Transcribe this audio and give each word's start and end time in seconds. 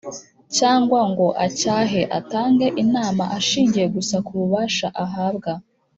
cyangwa 0.57 0.99
ngo 1.11 1.27
acyahe 1.45 2.01
atange 2.19 2.67
inama 2.83 3.23
ashingiye 3.37 3.87
gusa 3.95 4.15
ku 4.25 4.31
bubasha 4.39 4.87
ahabwa 5.03 5.51